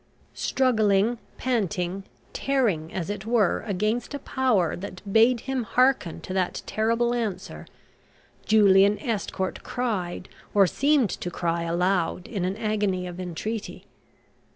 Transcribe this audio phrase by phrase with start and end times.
[0.33, 6.63] Struggling, panting, tearing, as it were, against a power that bade him hearken to that
[6.65, 7.67] terrible answer,
[8.43, 13.85] Julian Estcourt cried or seemed to cry aloud in an agony of entreaty.